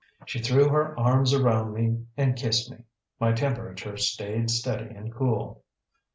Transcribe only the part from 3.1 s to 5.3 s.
My temperature stayed steady and